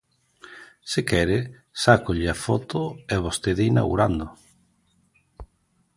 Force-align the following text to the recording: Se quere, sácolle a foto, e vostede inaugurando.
Se 0.91 1.01
quere, 1.09 1.37
sácolle 1.83 2.27
a 2.33 2.37
foto, 2.45 2.79
e 3.13 3.15
vostede 3.25 3.63
inaugurando. 3.71 4.25